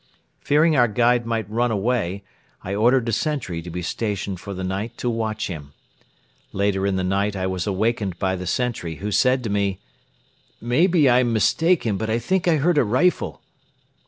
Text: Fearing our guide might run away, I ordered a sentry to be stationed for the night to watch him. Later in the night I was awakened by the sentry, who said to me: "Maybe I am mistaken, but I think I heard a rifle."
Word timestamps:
Fearing 0.39 0.75
our 0.75 0.87
guide 0.87 1.27
might 1.27 1.47
run 1.47 1.69
away, 1.69 2.23
I 2.63 2.73
ordered 2.73 3.07
a 3.07 3.11
sentry 3.11 3.61
to 3.61 3.69
be 3.69 3.83
stationed 3.83 4.39
for 4.39 4.55
the 4.55 4.63
night 4.63 4.97
to 4.97 5.11
watch 5.11 5.45
him. 5.45 5.73
Later 6.51 6.87
in 6.87 6.95
the 6.95 7.03
night 7.03 7.35
I 7.35 7.45
was 7.45 7.67
awakened 7.67 8.17
by 8.17 8.35
the 8.35 8.47
sentry, 8.47 8.95
who 8.95 9.11
said 9.11 9.43
to 9.43 9.51
me: 9.51 9.79
"Maybe 10.59 11.07
I 11.07 11.19
am 11.19 11.31
mistaken, 11.31 11.97
but 11.97 12.09
I 12.09 12.17
think 12.17 12.47
I 12.47 12.55
heard 12.55 12.79
a 12.79 12.83
rifle." 12.83 13.41